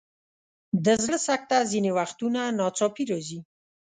[0.85, 3.39] د زړه سکته ځینې وختونه ناڅاپي راځي.